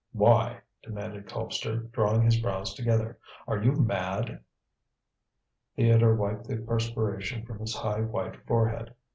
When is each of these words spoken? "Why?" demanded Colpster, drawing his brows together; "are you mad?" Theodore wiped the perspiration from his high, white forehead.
"Why?" 0.13 0.61
demanded 0.81 1.27
Colpster, 1.27 1.91
drawing 1.91 2.23
his 2.23 2.39
brows 2.39 2.73
together; 2.73 3.19
"are 3.47 3.61
you 3.61 3.73
mad?" 3.73 4.41
Theodore 5.75 6.15
wiped 6.15 6.47
the 6.47 6.57
perspiration 6.57 7.45
from 7.45 7.59
his 7.59 7.75
high, 7.75 8.01
white 8.01 8.43
forehead. 8.47 8.95